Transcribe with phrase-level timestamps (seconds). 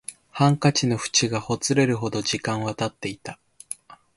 [0.31, 3.37] ハンカチの縁がほつれるほど時間は経っていた